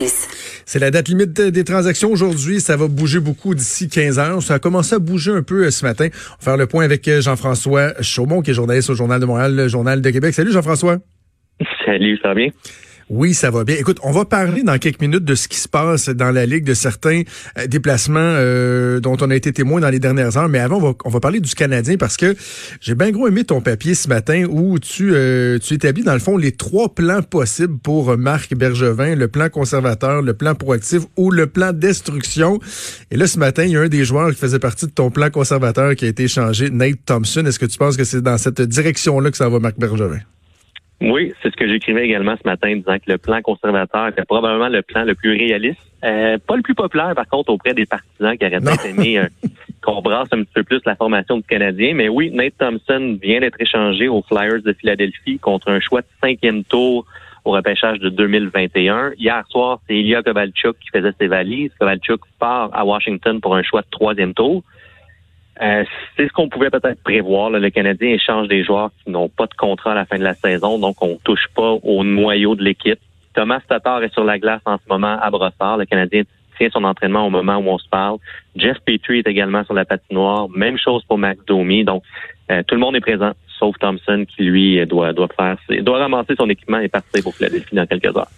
C'est 0.00 0.78
la 0.78 0.92
date 0.92 1.08
limite 1.08 1.40
des 1.40 1.64
transactions 1.64 2.12
aujourd'hui. 2.12 2.60
Ça 2.60 2.76
va 2.76 2.86
bouger 2.86 3.18
beaucoup 3.18 3.56
d'ici 3.56 3.88
15 3.88 4.20
heures. 4.20 4.42
Ça 4.42 4.54
a 4.54 4.58
commencé 4.60 4.94
à 4.94 5.00
bouger 5.00 5.32
un 5.32 5.42
peu 5.42 5.64
euh, 5.64 5.70
ce 5.72 5.84
matin. 5.84 6.06
On 6.06 6.36
va 6.36 6.52
faire 6.52 6.56
le 6.56 6.68
point 6.68 6.84
avec 6.84 7.08
euh, 7.08 7.20
Jean-François 7.20 8.00
Chaumont, 8.00 8.40
qui 8.40 8.52
est 8.52 8.54
journaliste 8.54 8.90
au 8.90 8.94
Journal 8.94 9.20
de 9.20 9.26
Montréal, 9.26 9.56
le 9.56 9.66
Journal 9.66 10.00
de 10.00 10.10
Québec. 10.10 10.34
Salut 10.34 10.52
Jean-François. 10.52 10.98
Salut, 11.84 12.16
ça 12.22 12.28
va 12.28 12.34
bien? 12.36 12.50
Oui, 13.10 13.32
ça 13.32 13.50
va 13.50 13.64
bien. 13.64 13.76
Écoute, 13.76 13.98
on 14.02 14.12
va 14.12 14.26
parler 14.26 14.62
dans 14.62 14.76
quelques 14.76 15.00
minutes 15.00 15.24
de 15.24 15.34
ce 15.34 15.48
qui 15.48 15.56
se 15.56 15.68
passe 15.68 16.10
dans 16.10 16.30
la 16.30 16.44
Ligue, 16.44 16.64
de 16.64 16.74
certains 16.74 17.22
euh, 17.56 17.66
déplacements 17.66 18.18
euh, 18.20 19.00
dont 19.00 19.16
on 19.22 19.30
a 19.30 19.34
été 19.34 19.50
témoin 19.50 19.80
dans 19.80 19.88
les 19.88 19.98
dernières 19.98 20.36
heures. 20.36 20.50
Mais 20.50 20.58
avant, 20.58 20.76
on 20.76 20.90
va, 20.90 20.94
on 21.06 21.08
va 21.08 21.20
parler 21.20 21.40
du 21.40 21.54
Canadien 21.54 21.96
parce 21.96 22.18
que 22.18 22.36
j'ai 22.82 22.94
bien 22.94 23.10
gros 23.10 23.26
aimé 23.26 23.44
ton 23.44 23.62
papier 23.62 23.94
ce 23.94 24.08
matin 24.08 24.44
où 24.50 24.78
tu, 24.78 25.14
euh, 25.14 25.58
tu 25.58 25.74
établis, 25.74 26.02
dans 26.02 26.12
le 26.12 26.18
fond, 26.18 26.36
les 26.36 26.52
trois 26.52 26.94
plans 26.94 27.22
possibles 27.22 27.78
pour 27.78 28.18
Marc 28.18 28.54
Bergevin, 28.54 29.14
le 29.14 29.28
plan 29.28 29.48
conservateur, 29.48 30.20
le 30.20 30.34
plan 30.34 30.54
proactif 30.54 31.04
ou 31.16 31.30
le 31.30 31.46
plan 31.46 31.72
destruction. 31.72 32.60
Et 33.10 33.16
là, 33.16 33.26
ce 33.26 33.38
matin, 33.38 33.64
il 33.64 33.70
y 33.70 33.76
a 33.78 33.80
un 33.80 33.88
des 33.88 34.04
joueurs 34.04 34.30
qui 34.30 34.36
faisait 34.36 34.58
partie 34.58 34.84
de 34.84 34.90
ton 34.90 35.10
plan 35.10 35.30
conservateur 35.30 35.94
qui 35.96 36.04
a 36.04 36.08
été 36.08 36.28
changé, 36.28 36.68
Nate 36.68 36.98
Thompson. 37.06 37.46
Est-ce 37.46 37.58
que 37.58 37.66
tu 37.66 37.78
penses 37.78 37.96
que 37.96 38.04
c'est 38.04 38.20
dans 38.20 38.36
cette 38.36 38.60
direction-là 38.60 39.30
que 39.30 39.36
ça 39.38 39.48
va, 39.48 39.58
Marc 39.60 39.78
Bergevin? 39.78 40.20
Oui, 41.00 41.32
c'est 41.42 41.50
ce 41.50 41.56
que 41.56 41.68
j'écrivais 41.68 42.04
également 42.04 42.34
ce 42.42 42.46
matin, 42.48 42.74
disant 42.74 42.96
que 42.96 43.10
le 43.10 43.18
plan 43.18 43.40
conservateur 43.40 44.08
était 44.08 44.24
probablement 44.24 44.68
le 44.68 44.82
plan 44.82 45.04
le 45.04 45.14
plus 45.14 45.30
réaliste. 45.30 45.80
Euh, 46.04 46.38
pas 46.38 46.56
le 46.56 46.62
plus 46.62 46.74
populaire, 46.74 47.14
par 47.14 47.26
contre, 47.28 47.50
auprès 47.52 47.72
des 47.72 47.86
partisans 47.86 48.36
qui 48.36 48.44
auraient 48.44 48.60
peut 48.60 48.88
aimé 48.88 49.18
euh, 49.18 49.28
qu'on 49.82 50.02
brasse 50.02 50.28
un 50.32 50.42
petit 50.42 50.52
peu 50.54 50.64
plus 50.64 50.80
la 50.86 50.96
formation 50.96 51.36
du 51.36 51.44
Canadien. 51.44 51.94
Mais 51.94 52.08
oui, 52.08 52.30
Nate 52.32 52.54
Thompson 52.58 53.18
vient 53.22 53.40
d'être 53.40 53.60
échangé 53.60 54.08
aux 54.08 54.22
Flyers 54.22 54.62
de 54.62 54.72
Philadelphie 54.72 55.38
contre 55.38 55.70
un 55.70 55.78
choix 55.80 56.00
de 56.00 56.06
cinquième 56.20 56.64
tour 56.64 57.06
au 57.44 57.52
repêchage 57.52 58.00
de 58.00 58.08
2021. 58.08 59.12
Hier 59.16 59.44
soir, 59.48 59.80
c'est 59.86 59.96
Ilya 59.96 60.22
Kovalchuk 60.22 60.76
qui 60.78 60.88
faisait 60.92 61.12
ses 61.18 61.28
valises. 61.28 61.70
Kovalchuk 61.78 62.20
part 62.40 62.70
à 62.72 62.84
Washington 62.84 63.40
pour 63.40 63.54
un 63.54 63.62
choix 63.62 63.82
de 63.82 63.90
troisième 63.90 64.34
tour. 64.34 64.64
Euh, 65.60 65.84
c'est 66.16 66.28
ce 66.28 66.32
qu'on 66.32 66.48
pouvait 66.48 66.70
peut-être 66.70 67.02
prévoir. 67.02 67.50
Le 67.50 67.70
Canadien 67.70 68.10
échange 68.10 68.48
des 68.48 68.64
joueurs 68.64 68.90
qui 69.02 69.10
n'ont 69.10 69.28
pas 69.28 69.46
de 69.46 69.54
contrat 69.54 69.92
à 69.92 69.94
la 69.94 70.04
fin 70.04 70.18
de 70.18 70.24
la 70.24 70.34
saison, 70.34 70.78
donc 70.78 70.96
on 71.00 71.18
touche 71.24 71.46
pas 71.54 71.72
au 71.82 72.04
noyau 72.04 72.54
de 72.54 72.62
l'équipe. 72.62 73.00
Thomas 73.34 73.60
Tatar 73.68 74.02
est 74.02 74.12
sur 74.12 74.24
la 74.24 74.38
glace 74.38 74.62
en 74.64 74.76
ce 74.78 74.88
moment 74.88 75.18
à 75.20 75.30
Brossard. 75.30 75.78
Le 75.78 75.84
Canadien 75.84 76.22
tient 76.56 76.68
son 76.72 76.84
entraînement 76.84 77.26
au 77.26 77.30
moment 77.30 77.56
où 77.58 77.68
on 77.68 77.78
se 77.78 77.88
parle. 77.88 78.18
Jeff 78.56 78.78
Petrie 78.84 79.20
est 79.20 79.28
également 79.28 79.64
sur 79.64 79.74
la 79.74 79.84
patinoire. 79.84 80.48
Même 80.48 80.76
chose 80.78 81.04
pour 81.04 81.18
Max 81.18 81.44
Domi. 81.46 81.84
Donc, 81.84 82.02
euh, 82.50 82.62
tout 82.66 82.74
le 82.74 82.80
monde 82.80 82.96
est 82.96 83.00
présent, 83.00 83.32
sauf 83.58 83.76
Thompson 83.78 84.24
qui, 84.28 84.42
lui, 84.42 84.84
doit, 84.86 85.12
doit 85.12 85.28
faire, 85.36 85.56
doit 85.82 85.98
ramasser 85.98 86.34
son 86.36 86.48
équipement 86.48 86.78
et 86.78 86.88
partir 86.88 87.22
pour 87.22 87.34
Philadelphie 87.34 87.76
dans 87.76 87.86
quelques 87.86 88.16
heures. 88.16 88.28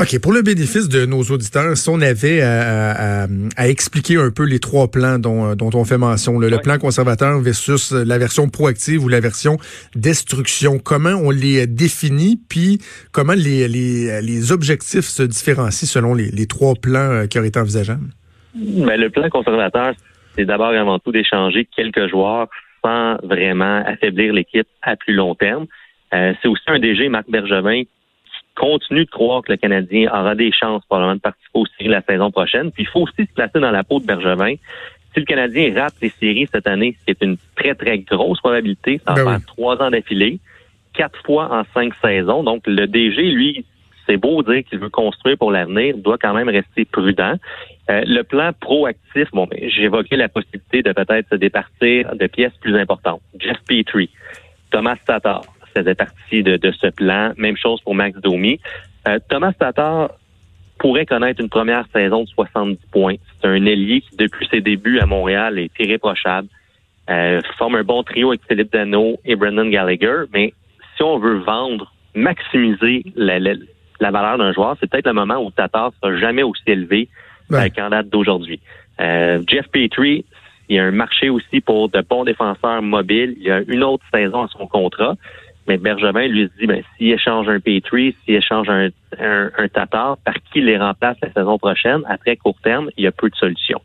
OK. 0.00 0.20
Pour 0.20 0.32
le 0.32 0.42
bénéfice 0.42 0.88
de 0.88 1.06
nos 1.06 1.22
auditeurs, 1.22 1.76
si 1.76 1.88
on 1.88 2.00
avait 2.00 2.40
à, 2.40 3.26
expliquer 3.66 4.16
un 4.16 4.30
peu 4.30 4.44
les 4.44 4.60
trois 4.60 4.88
plans 4.88 5.18
dont, 5.18 5.56
dont 5.56 5.70
on 5.74 5.84
fait 5.84 5.98
mention, 5.98 6.38
le, 6.38 6.56
plan 6.58 6.78
conservateur 6.78 7.40
versus 7.40 7.90
la 7.92 8.16
version 8.16 8.48
proactive 8.48 9.04
ou 9.04 9.08
la 9.08 9.18
version 9.18 9.56
destruction, 9.96 10.78
comment 10.78 11.14
on 11.20 11.30
les 11.30 11.66
définit, 11.66 12.40
puis 12.48 12.78
comment 13.10 13.32
les, 13.32 13.66
les, 13.66 14.22
les 14.22 14.52
objectifs 14.52 15.06
se 15.06 15.24
différencient 15.24 15.88
selon 15.88 16.14
les, 16.14 16.30
les 16.30 16.46
trois 16.46 16.74
plans 16.80 16.98
euh, 16.98 17.26
qui 17.26 17.38
auraient 17.38 17.48
été 17.48 17.58
envisageables? 17.58 18.08
Ben, 18.54 19.00
le 19.00 19.10
plan 19.10 19.28
conservateur, 19.30 19.94
c'est 20.36 20.44
d'abord 20.44 20.68
avant 20.68 21.00
tout 21.00 21.10
d'échanger 21.10 21.68
quelques 21.76 22.08
joueurs 22.08 22.46
sans 22.84 23.16
vraiment 23.24 23.82
affaiblir 23.84 24.32
l'équipe 24.32 24.68
à 24.82 24.94
plus 24.94 25.14
long 25.14 25.34
terme. 25.34 25.66
Euh, 26.14 26.32
c'est 26.40 26.48
aussi 26.48 26.62
un 26.68 26.78
DG, 26.78 27.08
Marc 27.08 27.28
Bergevin, 27.28 27.82
continue 28.58 29.04
de 29.04 29.10
croire 29.10 29.42
que 29.42 29.52
le 29.52 29.56
Canadien 29.56 30.10
aura 30.10 30.34
des 30.34 30.50
chances 30.52 30.84
probablement 30.86 31.14
de 31.14 31.20
participer 31.20 31.58
aux 31.58 31.66
séries 31.78 31.90
la 31.90 32.02
saison 32.02 32.30
prochaine. 32.30 32.72
Puis 32.72 32.82
il 32.82 32.88
faut 32.88 33.02
aussi 33.02 33.24
se 33.24 33.32
placer 33.32 33.60
dans 33.60 33.70
la 33.70 33.84
peau 33.84 34.00
de 34.00 34.06
Bergevin. 34.06 34.54
Si 35.14 35.20
le 35.20 35.24
Canadien 35.24 35.72
rate 35.74 35.94
les 36.02 36.10
séries 36.10 36.48
cette 36.52 36.66
année, 36.66 36.96
c'est 37.06 37.22
une 37.22 37.36
très, 37.56 37.74
très 37.74 37.98
grosse 38.00 38.40
probabilité. 38.40 39.00
Ça 39.06 39.14
va 39.14 39.24
ben 39.24 39.30
faire 39.30 39.46
trois 39.46 39.80
ans 39.80 39.90
d'affilée, 39.90 40.40
quatre 40.92 41.22
fois 41.24 41.48
en 41.52 41.62
cinq 41.72 41.94
saisons. 42.02 42.42
Donc, 42.42 42.66
le 42.66 42.86
DG, 42.86 43.22
lui, 43.22 43.64
c'est 44.06 44.16
beau 44.16 44.42
dire 44.42 44.64
qu'il 44.64 44.78
veut 44.78 44.90
construire 44.90 45.38
pour 45.38 45.52
l'avenir, 45.52 45.96
doit 45.96 46.18
quand 46.18 46.34
même 46.34 46.48
rester 46.48 46.84
prudent. 46.84 47.34
Euh, 47.90 48.02
le 48.06 48.22
plan 48.22 48.52
proactif, 48.58 49.30
bon, 49.32 49.46
ben, 49.46 49.58
j'évoquais 49.68 50.16
la 50.16 50.28
possibilité 50.28 50.82
de 50.82 50.92
peut-être 50.92 51.28
se 51.30 51.36
départir 51.36 52.14
de 52.14 52.26
pièces 52.26 52.56
plus 52.60 52.76
importantes. 52.76 53.22
Jeff 53.38 53.58
Petrie, 53.66 54.10
Thomas 54.70 54.96
Tatar, 55.06 55.42
faisait 55.74 55.94
partie 55.94 56.42
de, 56.42 56.72
ce 56.72 56.88
plan. 56.88 57.32
Même 57.36 57.56
chose 57.56 57.80
pour 57.82 57.94
Max 57.94 58.18
Domi. 58.20 58.60
Euh, 59.06 59.18
Thomas 59.28 59.52
Tatar 59.52 60.10
pourrait 60.78 61.06
connaître 61.06 61.40
une 61.40 61.48
première 61.48 61.86
saison 61.92 62.22
de 62.24 62.28
70 62.28 62.78
points. 62.92 63.16
C'est 63.40 63.48
un 63.48 63.66
ailier 63.66 64.00
qui, 64.00 64.16
depuis 64.16 64.46
ses 64.50 64.60
débuts 64.60 65.00
à 65.00 65.06
Montréal, 65.06 65.58
est 65.58 65.70
irréprochable. 65.78 66.48
Euh, 67.10 67.40
forme 67.56 67.76
un 67.76 67.84
bon 67.84 68.02
trio 68.02 68.28
avec 68.28 68.42
Philippe 68.46 68.72
Dano 68.72 69.18
et 69.24 69.34
Brendan 69.34 69.70
Gallagher. 69.70 70.24
Mais 70.32 70.52
si 70.96 71.02
on 71.02 71.18
veut 71.18 71.38
vendre, 71.38 71.92
maximiser 72.14 73.04
la, 73.16 73.38
valeur 74.10 74.38
d'un 74.38 74.52
joueur, 74.52 74.76
c'est 74.78 74.90
peut-être 74.90 75.06
le 75.06 75.14
moment 75.14 75.38
où 75.38 75.50
Tatar 75.50 75.92
sera 76.00 76.16
jamais 76.18 76.42
aussi 76.42 76.62
élevé 76.66 77.08
ouais. 77.50 77.70
qu'en 77.70 77.90
date 77.90 78.08
d'aujourd'hui. 78.08 78.60
Euh, 79.00 79.42
Jeff 79.46 79.68
Petrie, 79.68 80.24
il 80.68 80.76
y 80.76 80.78
a 80.78 80.84
un 80.84 80.90
marché 80.90 81.30
aussi 81.30 81.60
pour 81.60 81.88
de 81.88 82.02
bons 82.02 82.24
défenseurs 82.24 82.82
mobiles. 82.82 83.34
Il 83.38 83.44
y 83.44 83.50
a 83.50 83.62
une 83.66 83.82
autre 83.82 84.04
saison 84.12 84.42
à 84.42 84.48
son 84.48 84.66
contrat. 84.66 85.14
Mais 85.68 85.76
Bergevin 85.76 86.26
lui 86.26 86.48
se 86.48 86.58
dit, 86.58 86.66
ben, 86.66 86.82
s'il 86.96 87.12
échange 87.12 87.48
un 87.48 87.60
Petrie, 87.60 88.16
s'il 88.24 88.36
échange 88.36 88.68
un, 88.70 88.88
un, 89.20 89.68
Tatar, 89.68 90.16
par 90.24 90.34
qui 90.50 90.62
les 90.62 90.78
remplace 90.78 91.18
la 91.22 91.30
saison 91.32 91.58
prochaine, 91.58 92.00
à 92.08 92.16
très 92.16 92.36
court 92.36 92.56
terme, 92.62 92.88
il 92.96 93.04
y 93.04 93.06
a 93.06 93.12
peu 93.12 93.28
de 93.28 93.36
solutions. 93.36 93.80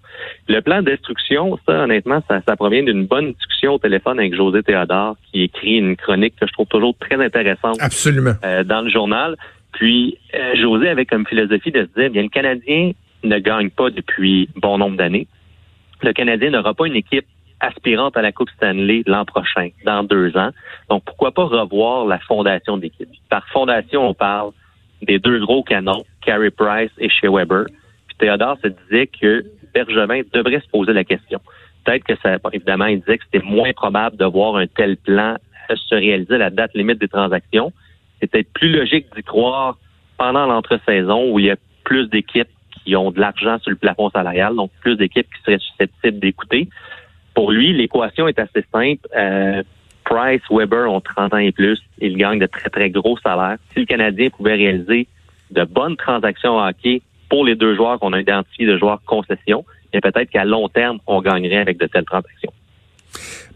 Le 0.48 0.62
plan 0.62 0.82
de 0.82 0.92
destruction, 0.92 1.60
ça, 1.68 1.84
honnêtement, 1.84 2.24
ça, 2.30 2.42
ça 2.48 2.56
provient 2.56 2.84
d'une 2.84 3.06
bonne 3.06 3.34
discussion 3.34 3.74
au 3.74 3.80
téléphone 3.80 4.18
avec 4.18 4.34
José 4.34 4.64
Théodore, 4.64 5.18
qui 5.32 5.44
écrit 5.44 5.76
une 5.76 5.98
chronique 5.98 6.36
que 6.40 6.48
je 6.48 6.54
trouve 6.54 6.68
toujours 6.68 6.96
très 6.98 7.22
intéressante. 7.24 7.78
Absolument. 7.82 8.34
Euh, 8.46 8.64
dans 8.64 8.82
le 8.82 8.90
journal. 8.90 9.36
Puis, 9.74 10.18
euh, 10.36 10.56
José 10.56 10.88
avait 10.88 11.06
comme 11.06 11.28
philosophie 11.28 11.72
de 11.72 11.86
se 11.94 12.00
dire, 12.00 12.10
bien, 12.12 12.24
le 12.24 12.30
Canadien 12.30 12.92
ne 13.24 13.40
gagne 13.40 13.70
pas 13.70 13.90
depuis 13.90 14.50
bon 14.56 14.78
nombre 14.78 14.96
d'années. 14.96 15.28
Le 16.02 16.14
Canadien 16.14 16.52
n'aura 16.52 16.74
pas 16.74 16.88
une 16.88 16.96
équipe 16.96 17.26
aspirante 17.64 18.16
à 18.18 18.22
la 18.22 18.32
Coupe 18.32 18.50
Stanley 18.52 19.04
l'an 19.06 19.26
prochain, 19.26 19.70
dans 19.86 20.04
deux 20.04 20.36
ans. 20.38 20.52
Donc, 20.90 21.04
pourquoi 21.06 21.32
pas 21.32 21.46
revoir 21.46 22.06
la 22.06 22.20
fondation 22.20 22.78
d'équipe? 22.78 23.10
Par 23.30 23.48
fondation, 23.50 24.08
on 24.08 24.14
parle 24.14 24.52
des 25.02 25.20
deux 25.20 25.40
gros 25.40 25.64
canons, 25.64 26.04
Carey 26.26 26.52
Price 26.52 26.92
et 27.00 27.10
Shea 27.10 27.30
Weber. 27.30 27.66
Puis 28.08 28.18
Théodore 28.18 28.58
se 28.62 28.68
disait 28.68 29.08
que 29.08 29.44
Bergevin 29.74 30.22
devrait 30.34 30.60
se 30.60 30.70
poser 30.70 30.94
la 30.94 31.04
question. 31.04 31.40
Peut-être 31.84 32.04
que 32.04 32.16
ça, 32.22 32.38
évidemment, 32.54 32.86
il 32.86 33.00
disait 33.00 33.18
que 33.18 33.24
c'était 33.32 33.46
moins 33.46 33.74
probable 33.74 34.18
de 34.18 34.26
voir 34.26 34.56
un 34.56 34.68
tel 34.68 34.98
plan 34.98 35.38
se 35.76 35.96
réaliser 35.96 36.36
à 36.36 36.40
la 36.40 36.50
date 36.50 36.74
limite 36.74 37.00
des 37.00 37.08
transactions. 37.08 37.72
C'est 38.20 38.28
peut-être 38.28 38.52
plus 38.54 38.70
logique 38.70 39.08
d'y 39.16 39.24
croire 39.24 39.78
pendant 40.18 40.46
l'entre-saison 40.46 41.32
où 41.32 41.40
il 41.40 41.46
y 41.46 41.52
a 41.52 41.56
plus 41.84 42.08
d'équipes 42.10 42.50
qui 42.84 42.96
ont 42.96 43.12
de 43.12 43.20
l'argent 43.20 43.60
sur 43.60 43.72
le 43.72 43.76
plafond 43.76 44.10
salarial, 44.10 44.56
donc 44.56 44.72
plus 44.82 44.96
d'équipes 44.96 45.28
qui 45.34 45.42
seraient 45.44 45.60
susceptibles 45.60 46.20
d'écouter. 46.20 46.70
Pour 47.34 47.52
lui, 47.52 47.74
l'équation 47.74 48.28
est 48.28 48.40
assez 48.40 48.64
simple. 48.72 49.08
Euh, 49.16 49.64
Price, 50.06 50.42
Weber 50.52 50.92
ont 50.92 51.02
30 51.02 51.34
ans 51.34 51.38
et 51.38 51.52
plus. 51.52 51.82
Ils 52.00 52.18
gagnent 52.18 52.40
de 52.40 52.46
très, 52.46 52.70
très 52.70 52.90
gros 52.90 53.18
salaires. 53.20 53.58
Si 53.74 53.80
le 53.80 53.86
Canadien 53.86 54.30
pouvait 54.30 54.56
réaliser 54.56 55.08
de 55.52 55.64
bonnes 55.64 55.96
transactions 55.96 56.58
hockey 56.58 57.02
pour 57.30 57.46
les 57.46 57.56
deux 57.56 57.76
joueurs 57.76 58.00
qu'on 58.00 58.14
a 58.14 58.20
identifiés 58.20 58.68
de 58.68 58.78
joueurs 58.78 59.02
concession, 59.06 59.66
peut-être 59.92 60.30
qu'à 60.30 60.46
long 60.46 60.68
terme, 60.70 61.00
on 61.08 61.22
gagnerait 61.22 61.58
avec 61.58 61.78
de 61.78 61.88
telles 61.88 62.06
transactions. 62.06 62.54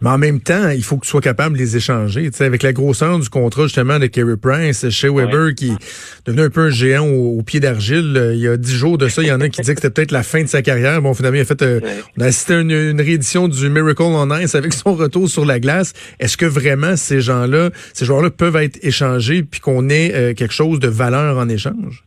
Mais 0.02 0.10
en 0.10 0.18
même 0.18 0.40
temps, 0.40 0.70
il 0.70 0.84
faut 0.84 0.98
que 0.98 1.06
tu 1.06 1.10
sois 1.10 1.22
capable 1.22 1.56
de 1.56 1.60
les 1.60 1.76
échanger. 1.76 2.30
Tu 2.30 2.38
sais, 2.38 2.46
avec 2.46 2.62
la 2.62 2.72
grosseur 2.72 3.18
du 3.18 3.30
contrat 3.30 3.64
justement 3.64 3.98
de 3.98 4.06
Kerry 4.06 4.38
Price, 4.38 4.88
chez 4.90 5.10
Weber 5.10 5.56
qui 5.56 5.72
est 5.72 6.26
devenu 6.26 6.44
un 6.44 6.50
peu 6.50 6.68
un 6.68 6.70
géant 6.70 7.08
au, 7.08 7.42
pied 7.42 7.60
d'argile. 7.60 8.14
Euh, 8.16 8.34
il 8.36 8.42
y 8.42 8.48
a 8.48 8.58
dix 8.58 8.76
jours 8.76 8.98
de 8.98 9.08
ça, 9.08 9.22
il 9.22 9.28
y 9.28 9.32
en 9.32 9.42
a 9.42 9.50
qui 9.50 9.62
disaient 9.62 9.74
que 9.74 9.82
c'était 9.82 9.94
peut-être 9.94 10.12
la 10.12 10.24
fin 10.24 10.42
de 10.44 10.48
sa 10.48 10.62
carrière. 10.62 11.02
Bon, 11.02 11.14
finalement, 11.14 11.38
il 11.38 11.42
a 11.42 11.46
fait, 11.46 11.62
euh, 11.62 11.80
on 12.18 12.22
a 12.22 12.26
assisté 12.26 12.54
à 12.54 12.60
une, 12.60 13.02
réédition 13.02 13.48
du 13.48 13.70
Miracle 13.70 14.04
on 14.04 14.40
Ice 14.40 14.54
avec 14.56 14.74
son 14.74 14.94
retour 14.94 15.30
sur 15.30 15.46
la 15.46 15.60
glace. 15.60 15.94
Est-ce 16.20 16.38
que 16.38 16.46
vraiment 16.46 16.96
ces 16.96 17.22
gens-là, 17.22 17.70
ces 17.94 18.06
joueurs-là 18.06 18.30
peuvent 18.30 18.58
être 18.58 18.78
échangés 18.84 19.44
puis 19.44 19.60
qu'on 19.60 19.90
ait 19.90 20.14
euh, 20.14 20.34
quelque 20.34 20.54
chose 20.54 20.80
de 20.80 20.88
valeur 20.88 21.38
en 21.38 21.50
échange? 21.50 22.04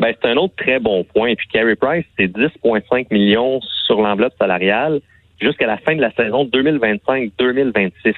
Ben, 0.00 0.14
c'est 0.20 0.30
un 0.30 0.36
autre 0.36 0.54
très 0.56 0.80
bon 0.80 1.04
point. 1.04 1.34
Puis 1.36 1.46
Carey 1.52 1.76
Price, 1.76 2.06
c'est 2.18 2.26
10,5 2.26 3.06
millions 3.10 3.60
sur 3.86 4.00
l'enveloppe 4.00 4.32
salariale 4.38 5.00
jusqu'à 5.40 5.66
la 5.66 5.78
fin 5.78 5.94
de 5.94 6.00
la 6.00 6.10
saison 6.12 6.44
2025-2026. 6.46 8.14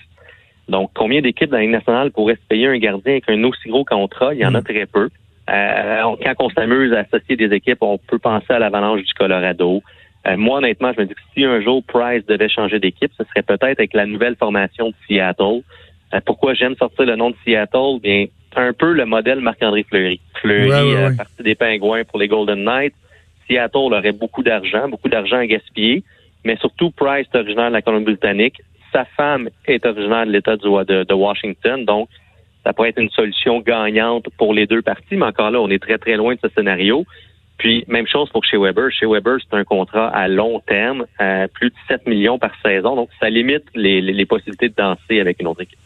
Donc, 0.68 0.90
combien 0.94 1.20
d'équipes 1.20 1.50
dans 1.50 1.56
la 1.56 1.62
Ligue 1.62 1.72
nationale 1.72 2.12
pourraient 2.12 2.36
se 2.36 2.48
payer 2.48 2.68
un 2.68 2.78
gardien 2.78 3.12
avec 3.12 3.28
un 3.28 3.42
aussi 3.44 3.68
gros 3.68 3.84
contrat? 3.84 4.34
Il 4.34 4.40
y 4.40 4.46
en 4.46 4.54
a 4.54 4.60
hmm. 4.60 4.64
très 4.64 4.86
peu. 4.86 5.08
Euh, 5.50 6.16
quand 6.22 6.34
on 6.38 6.50
s'amuse 6.50 6.92
à 6.92 7.00
associer 7.00 7.36
des 7.36 7.52
équipes, 7.54 7.78
on 7.80 7.98
peut 7.98 8.18
penser 8.18 8.52
à 8.52 8.58
l'Avalanche 8.58 9.02
du 9.02 9.12
Colorado. 9.14 9.82
Euh, 10.26 10.36
moi, 10.36 10.58
honnêtement, 10.58 10.92
je 10.96 11.00
me 11.00 11.06
dis 11.06 11.14
que 11.14 11.20
si 11.34 11.44
un 11.44 11.60
jour 11.60 11.82
Price 11.84 12.24
devait 12.26 12.48
changer 12.48 12.78
d'équipe, 12.78 13.10
ce 13.18 13.24
serait 13.24 13.42
peut-être 13.42 13.78
avec 13.78 13.92
la 13.92 14.06
nouvelle 14.06 14.36
formation 14.36 14.88
de 14.88 14.94
Seattle. 15.06 15.62
Euh, 16.14 16.20
pourquoi 16.24 16.54
j'aime 16.54 16.76
sortir 16.76 17.06
le 17.06 17.16
nom 17.16 17.30
de 17.30 17.36
Seattle? 17.44 17.98
Bien, 18.00 18.26
un 18.54 18.72
peu 18.72 18.92
le 18.92 19.04
modèle 19.04 19.40
Marc-André 19.40 19.82
Fleury. 19.82 20.20
Fleury 20.40 20.70
ouais, 20.70 21.06
ouais, 21.06 21.16
partie 21.16 21.42
des 21.42 21.54
Pingouins 21.56 22.04
pour 22.04 22.20
les 22.20 22.28
Golden 22.28 22.62
Knights. 22.62 22.94
Seattle 23.48 23.92
aurait 23.92 24.12
beaucoup 24.12 24.42
d'argent, 24.42 24.88
beaucoup 24.88 25.08
d'argent 25.08 25.38
à 25.38 25.46
gaspiller, 25.46 26.04
mais 26.44 26.56
surtout 26.56 26.90
Price 26.90 27.26
est 27.32 27.38
originaire 27.38 27.68
de 27.68 27.74
la 27.74 27.82
Colombie-Britannique. 27.82 28.60
Sa 28.92 29.04
femme 29.04 29.48
est 29.66 29.84
originaire 29.86 30.26
de 30.26 30.32
l'État 30.32 30.56
de, 30.56 31.04
de 31.04 31.14
Washington, 31.14 31.84
donc 31.84 32.08
ça 32.64 32.72
pourrait 32.72 32.90
être 32.90 33.00
une 33.00 33.10
solution 33.10 33.60
gagnante 33.60 34.26
pour 34.38 34.54
les 34.54 34.66
deux 34.66 34.82
parties, 34.82 35.16
mais 35.16 35.26
encore 35.26 35.50
là, 35.50 35.60
on 35.60 35.68
est 35.68 35.82
très, 35.82 35.98
très 35.98 36.16
loin 36.16 36.34
de 36.34 36.40
ce 36.42 36.48
scénario. 36.50 37.04
Puis, 37.58 37.84
même 37.86 38.06
chose 38.06 38.28
pour 38.30 38.44
chez 38.44 38.56
Weber. 38.56 38.90
Chez 38.90 39.06
Weber, 39.06 39.38
c'est 39.40 39.56
un 39.56 39.64
contrat 39.64 40.08
à 40.08 40.26
long 40.26 40.60
terme, 40.60 41.06
à 41.18 41.46
plus 41.48 41.70
de 41.70 41.74
7 41.88 42.06
millions 42.06 42.38
par 42.38 42.50
saison. 42.60 42.96
Donc, 42.96 43.10
ça 43.20 43.30
limite 43.30 43.64
les, 43.74 44.00
les 44.00 44.26
possibilités 44.26 44.68
de 44.68 44.74
danser 44.74 45.20
avec 45.20 45.40
une 45.40 45.46
autre 45.46 45.62
équipe. 45.62 45.78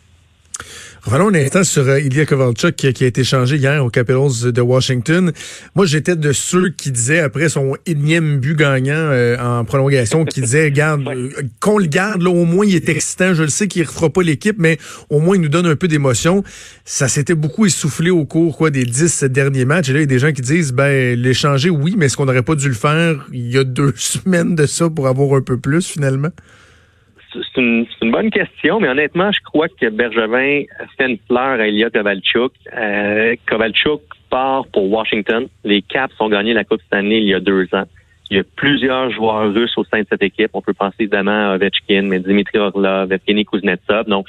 Revenons 1.06 1.29
un 1.29 1.35
instant 1.35 1.62
sur 1.62 1.88
euh, 1.88 2.00
Ilya 2.00 2.26
Kovalchuk 2.26 2.75
qui, 2.75 3.05
a 3.05 3.06
été 3.06 3.23
changé 3.23 3.58
hier 3.58 3.85
aux 3.85 3.91
Capitals 3.91 4.50
de 4.50 4.61
Washington. 4.61 5.31
Moi, 5.76 5.87
j'étais 5.87 6.17
de 6.17 6.32
ceux 6.32 6.70
qui 6.70 6.91
disaient 6.91 7.20
après 7.20 7.49
son 7.49 7.76
énième 7.87 8.41
but 8.41 8.56
gagnant 8.56 8.94
euh, 8.97 9.38
en 9.38 9.64
prolongation, 9.64 10.25
qui 10.25 10.41
disaient, 10.41 10.73
garde, 10.73 11.03
euh, 11.06 11.31
qu'on 11.61 11.79
le 11.79 11.87
garde, 11.87 12.23
là, 12.23 12.31
au 12.31 12.44
moins 12.44 12.67
il 12.67 12.75
est 12.75 12.88
excitant. 12.88 13.35
Je 13.35 13.44
le 13.44 13.50
sais 13.50 13.69
qu'il 13.69 13.82
ne 13.82 13.87
refera 13.87 14.11
pas 14.11 14.23
l'équipe, 14.23 14.56
mais 14.58 14.79
au 15.08 15.20
moins 15.20 15.37
il 15.37 15.43
nous 15.43 15.49
donne 15.49 15.67
un 15.67 15.76
peu 15.76 15.87
d'émotion. 15.87 16.43
Ça 16.85 17.06
s'était 17.06 17.37
beaucoup 17.37 17.67
essoufflé 17.67 18.11
au 18.11 18.25
cours 18.25 18.56
quoi 18.56 18.70
des 18.70 18.85
dix 18.85 19.23
derniers 19.23 19.64
matchs. 19.64 19.91
Et 19.91 19.93
là, 19.93 20.00
il 20.00 20.03
y 20.03 20.05
a 20.05 20.06
des 20.06 20.19
gens 20.19 20.32
qui 20.32 20.43
disent, 20.43 20.73
ben 20.73 21.17
l'échanger, 21.17 21.70
oui, 21.70 21.94
mais 21.97 22.06
est-ce 22.06 22.17
qu'on 22.17 22.26
n'aurait 22.26 22.43
pas 22.43 22.56
dû 22.56 22.67
le 22.67 22.75
faire 22.75 23.29
il 23.32 23.49
y 23.49 23.58
a 23.58 23.62
deux 23.62 23.94
semaines 23.97 24.56
de 24.56 24.67
ça 24.67 24.91
pour 24.91 25.06
avoir 25.06 25.38
un 25.38 25.43
peu 25.43 25.56
plus 25.56 25.87
finalement? 25.87 26.31
C'est 27.55 27.61
une, 27.61 27.87
bonne 28.11 28.31
question, 28.31 28.81
mais 28.81 28.88
honnêtement, 28.88 29.31
je 29.33 29.41
crois 29.43 29.69
que 29.69 29.88
Bergevin 29.88 30.62
fait 30.97 31.11
une 31.11 31.19
fleur 31.27 31.61
à 31.61 31.67
Ilya 31.67 31.91
Kovalchuk. 31.91 32.53
Euh, 32.77 33.35
Kovalchuk 33.49 34.03
part 34.31 34.67
pour 34.73 34.91
Washington. 34.91 35.47
Les 35.65 35.83
Caps 35.83 36.15
ont 36.21 36.29
gagné 36.29 36.53
la 36.55 36.65
Coupe 36.65 36.83
Stanley 36.83 37.19
il 37.19 37.29
y 37.29 37.35
a 37.35 37.41
deux 37.41 37.69
ans. 37.73 37.85
Il 38.31 38.37
y 38.37 38.41
a 38.41 38.44
plusieurs 38.56 39.11
joueurs 39.11 39.53
russes 39.53 39.77
au 39.77 39.85
sein 39.85 40.00
de 40.00 40.06
cette 40.09 40.23
équipe. 40.23 40.50
On 40.55 40.61
peut 40.61 40.75
penser 40.75 40.97
évidemment 41.00 41.50
à 41.50 41.55
Ovechkin, 41.55 42.03
mais 42.03 42.19
Dimitri 42.19 42.59
Orlov, 42.59 43.12
Evgeny 43.12 43.44
Kuznetsov. 43.44 44.06
Donc, 44.06 44.27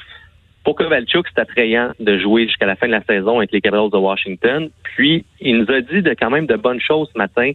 pour 0.64 0.76
Kovalchuk, 0.76 1.26
c'est 1.34 1.40
attrayant 1.40 1.92
de 1.98 2.18
jouer 2.18 2.46
jusqu'à 2.46 2.66
la 2.66 2.76
fin 2.76 2.86
de 2.86 2.92
la 2.92 3.02
saison 3.02 3.38
avec 3.38 3.52
les 3.52 3.60
Capitals 3.60 3.90
de 3.90 3.96
Washington. 3.96 4.70
Puis, 4.82 5.24
il 5.40 5.58
nous 5.58 5.70
a 5.72 5.80
dit 5.80 6.02
de 6.02 6.10
quand 6.10 6.30
même 6.30 6.46
de 6.46 6.56
bonnes 6.56 6.80
choses 6.80 7.08
ce 7.12 7.18
matin. 7.18 7.52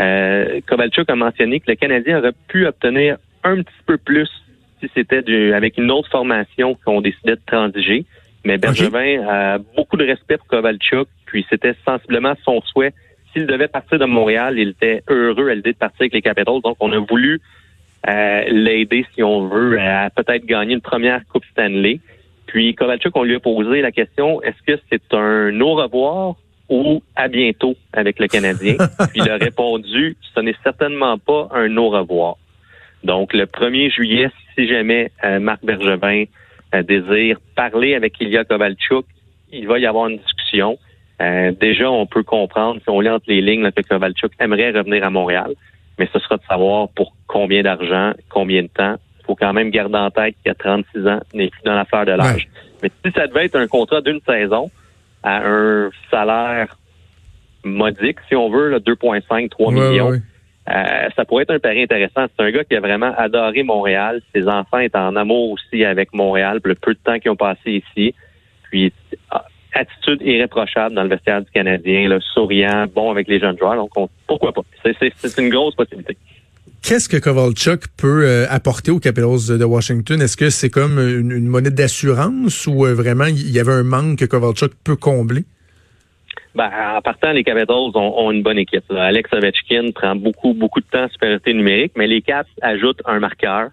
Euh, 0.00 0.60
Kovalchuk 0.66 1.10
a 1.10 1.16
mentionné 1.16 1.60
que 1.60 1.70
le 1.70 1.76
Canadien 1.76 2.18
aurait 2.18 2.32
pu 2.48 2.66
obtenir 2.66 3.16
un 3.44 3.56
petit 3.62 3.82
peu 3.86 3.98
plus 3.98 4.30
si 4.82 4.90
c'était 4.94 5.52
avec 5.54 5.78
une 5.78 5.90
autre 5.90 6.08
formation 6.10 6.76
qu'on 6.84 7.00
décidait 7.00 7.36
de 7.36 7.40
transiger. 7.46 8.04
Mais 8.44 8.58
Bergevin 8.58 9.24
a 9.28 9.58
beaucoup 9.76 9.96
de 9.96 10.04
respect 10.04 10.36
pour 10.36 10.48
Kovalchuk, 10.48 11.06
puis 11.26 11.46
c'était 11.48 11.74
sensiblement 11.86 12.34
son 12.44 12.60
souhait. 12.62 12.92
S'il 13.32 13.46
devait 13.46 13.68
partir 13.68 13.98
de 13.98 14.04
Montréal, 14.04 14.58
il 14.58 14.70
était 14.70 15.02
heureux 15.08 15.48
à 15.48 15.54
l'idée 15.54 15.72
de 15.72 15.78
partir 15.78 16.02
avec 16.02 16.12
les 16.12 16.22
Capitals. 16.22 16.60
Donc, 16.62 16.76
on 16.80 16.92
a 16.92 16.98
voulu 16.98 17.40
euh, 18.08 18.44
l'aider, 18.48 19.06
si 19.14 19.22
on 19.22 19.46
veut, 19.46 19.80
à 19.80 20.10
peut-être 20.10 20.44
gagner 20.44 20.74
une 20.74 20.80
première 20.80 21.24
Coupe 21.28 21.44
Stanley. 21.52 22.00
Puis 22.46 22.74
Kovalchuk, 22.74 23.16
on 23.16 23.22
lui 23.22 23.36
a 23.36 23.40
posé 23.40 23.80
la 23.80 23.92
question, 23.92 24.42
est-ce 24.42 24.60
que 24.66 24.78
c'est 24.90 25.14
un 25.14 25.58
au 25.60 25.74
revoir 25.74 26.34
ou 26.68 27.02
à 27.14 27.28
bientôt 27.28 27.76
avec 27.92 28.18
le 28.18 28.26
Canadien? 28.26 28.76
Puis 29.10 29.22
il 29.24 29.30
a 29.30 29.36
répondu, 29.36 30.16
ce 30.34 30.40
n'est 30.40 30.56
certainement 30.64 31.16
pas 31.16 31.48
un 31.52 31.74
au 31.76 31.90
revoir. 31.90 32.36
Donc, 33.04 33.32
le 33.32 33.46
1er 33.46 33.92
juillet, 33.92 34.30
si 34.54 34.68
jamais 34.68 35.10
euh, 35.24 35.40
Marc 35.40 35.64
Bergevin 35.64 36.24
euh, 36.74 36.82
désire 36.82 37.38
parler 37.54 37.94
avec 37.94 38.20
Ilya 38.20 38.44
Kovalchuk, 38.44 39.04
il 39.52 39.66
va 39.66 39.78
y 39.78 39.86
avoir 39.86 40.08
une 40.08 40.18
discussion. 40.18 40.78
Euh, 41.20 41.52
déjà, 41.52 41.90
on 41.90 42.06
peut 42.06 42.22
comprendre, 42.22 42.80
si 42.82 42.88
on 42.88 43.00
lit 43.00 43.10
entre 43.10 43.26
les 43.28 43.40
lignes, 43.40 43.70
que 43.70 43.82
Kovalchuk 43.82 44.32
aimerait 44.38 44.70
revenir 44.70 45.04
à 45.04 45.10
Montréal, 45.10 45.52
mais 45.98 46.08
ce 46.12 46.18
sera 46.18 46.36
de 46.36 46.42
savoir 46.48 46.88
pour 46.88 47.14
combien 47.26 47.62
d'argent, 47.62 48.12
combien 48.28 48.62
de 48.62 48.68
temps. 48.68 48.96
Il 49.20 49.26
faut 49.26 49.34
quand 49.36 49.52
même 49.52 49.70
garder 49.70 49.98
en 49.98 50.10
tête 50.10 50.34
qu'il 50.42 50.48
y 50.48 50.50
a 50.50 50.54
36 50.54 51.06
ans, 51.06 51.20
n'est 51.34 51.48
plus 51.48 51.60
dans 51.64 51.74
l'affaire 51.74 52.06
de 52.06 52.12
l'âge. 52.12 52.48
Mais 52.82 52.90
si 53.04 53.12
ça 53.12 53.26
devait 53.26 53.44
être 53.44 53.56
un 53.56 53.68
contrat 53.68 54.00
d'une 54.00 54.20
saison 54.26 54.70
à 55.22 55.46
un 55.46 55.90
salaire 56.10 56.76
modique, 57.64 58.18
si 58.28 58.34
on 58.34 58.50
veut, 58.50 58.76
2,5, 58.78 59.48
3 59.50 59.72
millions, 59.72 60.20
euh, 60.68 61.08
ça 61.16 61.24
pourrait 61.24 61.42
être 61.42 61.50
un 61.50 61.58
pari 61.58 61.82
intéressant. 61.82 62.26
C'est 62.36 62.44
un 62.44 62.50
gars 62.50 62.64
qui 62.64 62.76
a 62.76 62.80
vraiment 62.80 63.12
adoré 63.16 63.62
Montréal. 63.62 64.22
Ses 64.34 64.46
enfants 64.46 64.78
étaient 64.78 64.96
en 64.96 65.16
amour 65.16 65.50
aussi 65.50 65.84
avec 65.84 66.12
Montréal, 66.12 66.60
le 66.62 66.74
peu 66.74 66.94
de 66.94 66.98
temps 67.02 67.18
qu'ils 67.18 67.30
ont 67.32 67.36
passé 67.36 67.82
ici. 67.82 68.14
Puis, 68.70 68.92
ah, 69.30 69.44
attitude 69.74 70.22
irréprochable 70.22 70.94
dans 70.94 71.02
le 71.02 71.08
vestiaire 71.08 71.42
du 71.42 71.50
Canadien, 71.50 72.16
souriant, 72.32 72.86
bon 72.94 73.10
avec 73.10 73.26
les 73.28 73.40
jeunes 73.40 73.58
joueurs. 73.58 73.76
Donc, 73.76 74.10
pourquoi 74.26 74.52
pas? 74.52 74.62
C'est 74.84 75.38
une 75.38 75.48
grosse 75.48 75.74
possibilité. 75.74 76.16
Qu'est-ce 76.82 77.08
que 77.08 77.16
Kovalchuk 77.16 77.86
peut 77.96 78.24
euh, 78.24 78.46
apporter 78.50 78.90
aux 78.90 78.98
Capitals 78.98 79.56
de 79.56 79.64
Washington? 79.64 80.20
Est-ce 80.20 80.36
que 80.36 80.50
c'est 80.50 80.68
comme 80.68 80.98
une, 80.98 81.46
monnaie 81.46 81.70
d'assurance 81.70 82.66
ou 82.66 82.86
euh, 82.86 82.92
vraiment 82.92 83.26
il 83.26 83.50
y 83.50 83.60
avait 83.60 83.72
un 83.72 83.84
manque 83.84 84.18
que 84.18 84.24
Kovalchuk 84.24 84.72
peut 84.82 84.96
combler? 84.96 85.44
Ben, 86.54 86.70
en 86.96 87.00
partant, 87.00 87.32
les 87.32 87.44
Capitals 87.44 87.92
ont, 87.94 88.30
une 88.30 88.42
bonne 88.42 88.58
équipe. 88.58 88.84
Alex 88.90 89.32
Ovechkin 89.32 89.90
prend 89.94 90.14
beaucoup, 90.14 90.52
beaucoup 90.52 90.80
de 90.80 90.86
temps 90.86 91.04
en 91.04 91.08
supériorité 91.08 91.54
numérique, 91.54 91.92
mais 91.96 92.06
les 92.06 92.20
Caps 92.20 92.50
ajoutent 92.60 93.00
un 93.06 93.20
marqueur, 93.20 93.70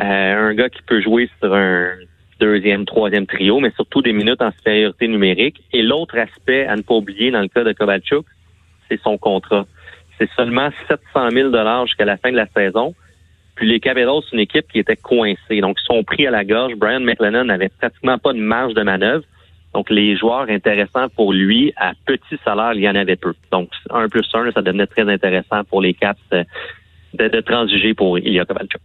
euh, 0.00 0.50
un 0.50 0.54
gars 0.54 0.68
qui 0.68 0.82
peut 0.82 1.00
jouer 1.00 1.30
sur 1.40 1.54
un 1.54 1.92
deuxième, 2.38 2.84
troisième 2.84 3.26
trio, 3.26 3.60
mais 3.60 3.70
surtout 3.70 4.02
des 4.02 4.12
minutes 4.12 4.42
en 4.42 4.52
supériorité 4.52 5.08
numérique. 5.08 5.62
Et 5.72 5.82
l'autre 5.82 6.18
aspect 6.18 6.66
à 6.66 6.76
ne 6.76 6.82
pas 6.82 6.94
oublier 6.94 7.30
dans 7.30 7.40
le 7.40 7.48
cas 7.48 7.64
de 7.64 7.72
Kovalchuk, 7.72 8.26
c'est 8.90 9.00
son 9.00 9.16
contrat. 9.16 9.66
C'est 10.18 10.30
seulement 10.36 10.70
700 10.88 11.30
000 11.30 11.86
jusqu'à 11.86 12.04
la 12.04 12.18
fin 12.18 12.30
de 12.30 12.36
la 12.36 12.46
saison. 12.48 12.94
Puis 13.54 13.66
les 13.66 13.80
Capitals, 13.80 14.20
c'est 14.24 14.36
une 14.36 14.42
équipe 14.42 14.66
qui 14.70 14.78
était 14.78 14.96
coincée. 14.96 15.60
Donc, 15.62 15.78
ils 15.80 15.86
sont 15.86 16.04
pris 16.04 16.26
à 16.26 16.30
la 16.30 16.44
gorge. 16.44 16.74
Brian 16.74 17.00
McLennan 17.00 17.46
n'avait 17.46 17.70
pratiquement 17.70 18.18
pas 18.18 18.34
de 18.34 18.38
marge 18.38 18.74
de 18.74 18.82
manœuvre. 18.82 19.24
Donc, 19.76 19.90
les 19.90 20.16
joueurs 20.16 20.46
intéressants 20.48 21.10
pour 21.14 21.34
lui, 21.34 21.74
à 21.76 21.92
petit 22.06 22.38
salaire, 22.42 22.72
il 22.72 22.80
y 22.80 22.88
en 22.88 22.94
avait 22.94 23.16
peu. 23.16 23.34
Donc, 23.52 23.68
un 23.90 24.08
plus 24.08 24.26
un, 24.32 24.50
ça 24.50 24.62
devenait 24.62 24.86
très 24.86 25.02
intéressant 25.02 25.64
pour 25.64 25.82
les 25.82 25.92
Caps 25.92 26.18
euh, 26.32 26.44
de, 27.12 27.40
transiger 27.42 27.92
pour 27.92 28.18
Ilya 28.18 28.46
Kovalchuk. 28.46 28.80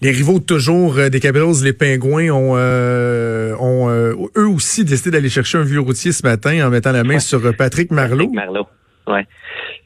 Les 0.00 0.10
rivaux 0.10 0.40
toujours 0.40 0.96
euh, 0.96 1.10
des 1.10 1.20
Capitals, 1.20 1.62
les 1.62 1.74
Pingouins, 1.74 2.30
ont, 2.30 2.54
euh, 2.56 3.54
ont 3.60 3.90
eux 3.90 4.48
aussi 4.48 4.86
décidé 4.86 5.10
d'aller 5.10 5.28
chercher 5.28 5.58
un 5.58 5.64
vieux 5.64 5.80
routier 5.80 6.12
ce 6.12 6.26
matin 6.26 6.66
en 6.66 6.70
mettant 6.70 6.92
la 6.92 7.04
main 7.04 7.18
sur 7.18 7.54
Patrick 7.54 7.90
Marleau. 7.90 8.28
Patrick 8.28 8.32
Marleau, 8.32 8.66
ouais. 9.06 9.26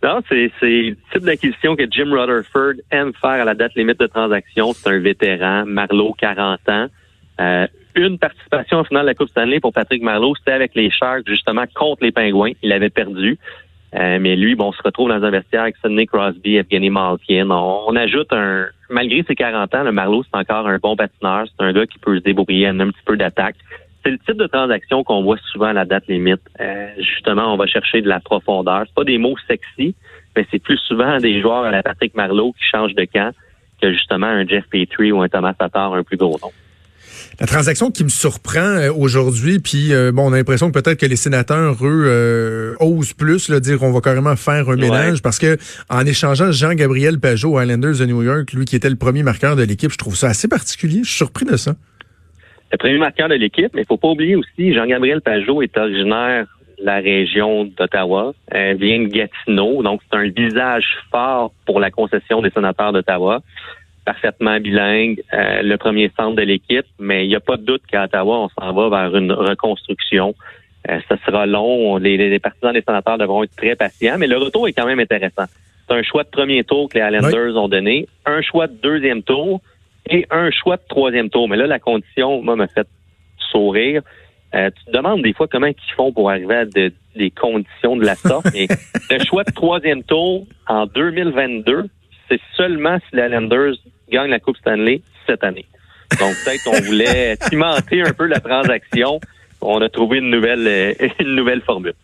Non, 0.05 0.21
c'est 0.29 0.49
le 0.63 0.95
type 1.13 1.25
d'acquisition 1.25 1.75
que 1.75 1.91
Jim 1.91 2.13
Rutherford 2.13 2.75
aime 2.93 3.13
faire 3.21 3.43
à 3.43 3.45
la 3.45 3.55
date 3.55 3.75
limite 3.75 3.99
de 3.99 4.07
transaction. 4.07 4.75
C'est 4.75 4.91
un 4.91 5.01
vétéran, 5.01 5.65
Marleau, 5.67 6.15
40 6.17 6.61
ans 6.69 6.87
une 7.95 8.19
participation 8.19 8.81
au 8.81 8.85
final 8.85 9.03
de 9.03 9.09
la 9.09 9.15
Coupe 9.15 9.29
Stanley 9.29 9.61
pour 9.61 9.73
Patrick 9.73 10.03
Marleau, 10.03 10.35
c'était 10.37 10.53
avec 10.53 10.75
les 10.75 10.91
Sharks, 10.91 11.27
justement, 11.27 11.65
contre 11.75 12.05
les 12.05 12.13
Pingouins. 12.13 12.53
Il 12.63 12.73
avait 12.73 12.91
perdu. 12.91 13.39
Euh, 13.95 14.19
mais 14.21 14.35
lui, 14.35 14.57
bon, 14.57 14.69
on 14.69 14.73
se 14.73 14.83
retrouve 14.83 15.09
dans 15.09 15.23
un 15.23 15.31
vestiaire 15.31 15.63
avec 15.63 15.77
Sidney 15.77 16.07
Crosby, 16.07 16.57
Evgeny 16.57 16.91
Malkin. 16.91 17.49
On, 17.51 17.95
ajoute 17.95 18.33
un... 18.33 18.67
Malgré 18.91 19.23
ses 19.23 19.37
40 19.37 19.75
ans, 19.75 19.85
le 19.85 19.93
Marleau, 19.93 20.25
c'est 20.25 20.37
encore 20.37 20.67
un 20.67 20.79
bon 20.79 20.97
patineur. 20.97 21.47
C'est 21.47 21.65
un 21.65 21.73
gars 21.73 21.87
qui 21.87 21.99
peut 21.99 22.19
se 22.19 22.23
débrouiller 22.23 22.67
un 22.67 22.77
petit 22.77 23.05
peu 23.05 23.17
d'attaque. 23.17 23.57
C'est 24.05 24.11
le 24.11 24.19
type 24.19 24.37
de 24.37 24.47
transaction 24.47 25.05
qu'on 25.05 25.23
voit 25.23 25.39
souvent 25.53 25.67
à 25.67 25.73
la 25.73 25.85
date 25.85 26.09
limite. 26.09 26.43
Euh, 26.61 26.89
justement, 26.99 27.55
on 27.55 27.57
va 27.57 27.67
chercher 27.67 28.03
de 28.03 28.09
la 28.09 28.21
profondeur. 28.21 28.83
C'est 28.87 28.95
pas 28.95 29.05
des 29.05 29.19
mots 29.19 29.37
sexy, 29.47 29.95
mais 30.37 30.47
c'est 30.51 30.59
plus 30.59 30.79
souvent 30.79 31.19
des 31.19 31.41
joueurs 31.41 31.65
à 31.65 31.71
la 31.71 31.83
Patrick 31.83 32.15
Marleau 32.15 32.53
qui 32.53 32.65
changent 32.65 32.95
de 32.95 33.05
camp 33.05 33.33
que 33.81 33.93
justement 33.93 34.27
un 34.27 34.47
Jeff 34.47 34.65
Petrie 34.69 35.13
ou 35.13 35.23
un 35.23 35.29
Thomas 35.29 35.55
Tatar 35.55 35.95
un 35.95 36.03
plus 36.03 36.17
gros 36.17 36.39
nom. 36.43 36.51
La 37.41 37.47
transaction 37.47 37.91
qui 37.91 38.05
me 38.05 38.09
surprend 38.09 38.61
euh, 38.61 38.93
aujourd'hui, 38.93 39.59
puis 39.59 39.93
euh, 39.93 40.13
bon, 40.13 40.31
on 40.31 40.33
a 40.33 40.37
l'impression 40.37 40.71
que 40.71 40.81
peut-être 40.81 41.01
que 41.01 41.07
les 41.07 41.17
sénateurs, 41.17 41.85
eux, 41.85 42.05
euh, 42.07 42.75
osent 42.79 43.13
plus, 43.13 43.49
le 43.49 43.61
dire 43.61 43.79
qu'on 43.79 43.91
va 43.91 44.01
carrément 44.01 44.37
faire 44.37 44.69
un 44.69 44.77
ménage, 44.77 45.21
parce 45.21 45.41
que 45.41 45.57
en 45.91 46.07
échangeant 46.07 46.53
Jean-Gabriel 46.53 47.19
Pajot 47.19 47.55
aux 47.55 47.61
Islanders 47.61 47.99
de 47.99 48.07
New 48.07 48.23
York, 48.23 48.53
lui 48.53 48.65
qui 48.65 48.77
était 48.77 48.91
le 48.91 48.97
premier 48.97 49.25
marqueur 49.25 49.57
de 49.57 49.65
l'équipe, 49.65 49.91
je 49.91 49.99
trouve 49.99 50.15
ça 50.15 50.29
assez 50.29 50.47
particulier. 50.47 51.01
Je 51.03 51.09
suis 51.09 51.17
surpris 51.17 51.45
de 51.45 51.57
ça. 51.57 51.75
Le 52.71 52.79
premier 52.79 52.99
marqueur 52.99 53.29
de 53.29 53.35
l'équipe, 53.35 53.73
mais 53.75 53.83
il 53.83 53.87
faut 53.87 53.97
pas 53.97 54.09
oublier 54.09 54.37
aussi, 54.37 54.73
Jean-Gabriel 54.73 55.21
Pajot 55.21 55.63
est 55.63 55.77
originaire 55.77 56.47
de 56.79 56.85
la 56.85 56.97
région 56.97 57.65
d'Ottawa, 57.65 58.33
vient 58.53 59.03
de 59.03 59.09
Gatineau, 59.09 59.83
donc 59.83 60.01
c'est 60.09 60.19
un 60.19 60.29
visage 60.29 60.85
fort 61.11 61.53
pour 61.67 61.81
la 61.81 61.91
concession 61.91 62.43
des 62.43 62.51
sénateurs 62.51 62.93
d'Ottawa 62.93 63.43
parfaitement 64.05 64.61
bilingue, 64.61 65.23
euh, 65.33 65.63
le 65.63 65.77
premier 65.77 66.11
centre 66.17 66.37
de 66.37 66.43
l'équipe, 66.43 66.87
mais 66.99 67.25
il 67.25 67.29
n'y 67.29 67.37
a 67.37 67.41
pas 67.41 67.57
de 67.57 67.63
doute 67.63 67.83
qu'à 67.91 68.05
Ottawa, 68.05 68.39
on 68.39 68.49
s'en 68.49 68.73
va 68.73 68.89
vers 68.89 69.17
une 69.17 69.33
reconstruction. 69.33 70.35
Euh, 70.91 71.01
ça 71.09 71.17
sera 71.25 71.47
long. 71.47 71.97
Les, 71.97 72.39
partisans 72.39 72.73
des 72.73 72.83
sénateurs 72.83 73.19
devront 73.19 73.43
être 73.43 73.57
très 73.57 73.75
patients, 73.75 74.17
mais 74.19 74.27
le 74.27 74.37
retour 74.37 74.69
est 74.69 74.73
quand 74.73 74.87
même 74.87 75.01
intéressant. 75.01 75.45
C'est 75.89 75.95
un 75.95 76.03
choix 76.03 76.25
de 76.25 76.29
premier 76.29 76.65
tour 76.65 76.89
que 76.89 76.99
les 76.99 77.05
Islanders 77.05 77.57
ont 77.57 77.69
donné, 77.69 78.07
un 78.27 78.43
choix 78.43 78.67
de 78.67 78.75
deuxième 78.75 79.23
tour 79.23 79.61
et 80.09 80.27
un 80.31 80.51
choix 80.51 80.77
de 80.77 80.83
troisième 80.89 81.31
tour. 81.31 81.49
Mais 81.49 81.57
là, 81.57 81.67
la 81.67 81.79
condition, 81.79 82.43
moi, 82.43 82.57
m'a 82.57 82.69
fait 82.69 82.87
sourire. 83.51 84.03
Euh, 84.55 84.71
tu 84.71 84.85
te 84.85 84.97
demandes 84.97 85.23
des 85.23 85.33
fois 85.33 85.49
comment 85.49 85.67
ils 85.67 85.95
font 85.97 86.13
pour 86.13 86.31
arriver 86.31 86.55
à 86.55 86.65
des 86.65 87.31
conditions 87.31 87.97
de 87.97 88.05
la 88.05 88.15
sorte. 88.15 88.47
Mais 88.53 88.67
le 89.11 89.25
choix 89.25 89.45
de 89.45 89.53
troisième 89.53 90.03
tour 90.03 90.47
en 90.69 90.87
2022, 90.87 91.89
c'est 92.29 92.41
seulement 92.57 92.99
si 92.99 93.17
les 93.17 93.27
Islanders 93.27 93.75
gagnent 94.11 94.31
la 94.31 94.41
Coupe 94.41 94.57
Stanley 94.57 95.03
cette 95.27 95.45
année. 95.45 95.67
Donc 96.19 96.35
peut-être 96.45 96.65
qu'on 96.65 96.81
voulait 96.83 97.37
cimenter 97.49 98.03
un 98.03 98.13
peu 98.13 98.27
la 98.27 98.41
transaction. 98.41 99.21
On 99.61 99.81
a 99.81 99.89
trouvé 99.89 100.19
une 100.19 100.31
nouvelle, 100.31 100.67
euh, 100.67 101.09
une 101.21 101.35
nouvelle 101.35 101.63
formule. 101.63 101.95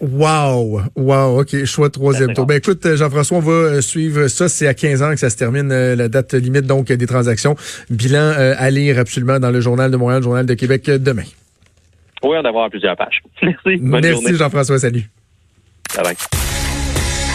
Wow, 0.00 0.82
wow, 0.96 1.40
ok, 1.40 1.64
choix 1.64 1.88
troisième 1.88 2.34
tour. 2.34 2.46
Ben 2.46 2.56
écoute, 2.56 2.84
Jean-François, 2.96 3.38
on 3.38 3.40
va 3.40 3.52
euh, 3.52 3.80
suivre 3.80 4.26
ça. 4.26 4.48
C'est 4.48 4.66
à 4.66 4.74
15 4.74 5.02
ans 5.02 5.10
que 5.10 5.18
ça 5.18 5.30
se 5.30 5.36
termine 5.36 5.68
la 5.68 6.08
date 6.08 6.34
limite 6.34 6.66
donc 6.66 6.86
des 6.86 7.06
transactions. 7.06 7.54
Bilan 7.90 8.34
à 8.36 8.70
lire 8.70 8.98
absolument 8.98 9.38
dans 9.38 9.50
le 9.50 9.60
journal 9.60 9.90
de 9.90 9.96
Montréal, 9.96 10.20
le 10.20 10.24
journal 10.24 10.46
de 10.46 10.54
Québec 10.54 10.90
demain. 10.90 11.22
Oui, 12.24 12.42
d'avoir 12.42 12.70
plusieurs 12.70 12.96
pages. 12.96 13.22
Merci. 13.42 13.78
Merci 13.80 14.36
Jean-François, 14.36 14.78
salut. 14.78 15.04
Bye 15.94 16.04
bye. 16.04 16.43